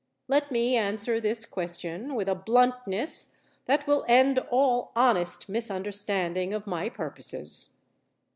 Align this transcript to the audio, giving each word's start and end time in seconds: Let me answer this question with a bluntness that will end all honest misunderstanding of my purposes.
Let 0.27 0.49
me 0.49 0.75
answer 0.77 1.21
this 1.21 1.45
question 1.45 2.15
with 2.15 2.27
a 2.27 2.33
bluntness 2.33 3.35
that 3.65 3.85
will 3.85 4.03
end 4.07 4.39
all 4.49 4.91
honest 4.95 5.47
misunderstanding 5.47 6.55
of 6.55 6.65
my 6.65 6.89
purposes. 6.89 7.75